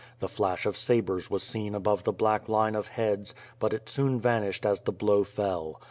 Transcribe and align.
The 0.17 0.27
flash 0.27 0.65
of 0.65 0.77
sabres 0.77 1.29
was 1.29 1.43
seen 1.43 1.75
above 1.75 2.05
the 2.05 2.11
black 2.11 2.49
line 2.49 2.73
of 2.73 2.87
heads, 2.87 3.35
but 3.59 3.71
it 3.71 3.87
soon 3.87 4.19
vanished 4.19 4.65
as 4.65 4.79
the 4.81 4.91
blow 4.91 5.23
fell. 5.23 5.79